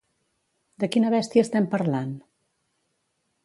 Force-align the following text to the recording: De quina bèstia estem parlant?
De 0.83 0.89
quina 0.95 1.11
bèstia 1.15 1.45
estem 1.47 1.67
parlant? 1.77 2.19